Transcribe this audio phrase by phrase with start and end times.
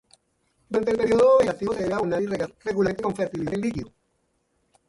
[0.67, 3.91] Durante el período vegetativo se debe abonar y regar regularmente con fertilizante líquido.